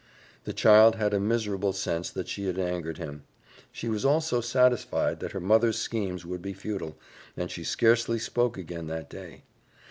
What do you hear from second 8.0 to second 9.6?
spoke again that day.